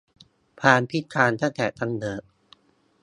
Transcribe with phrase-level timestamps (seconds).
[0.61, 2.21] ความพิการตั้งแต่กำเนิด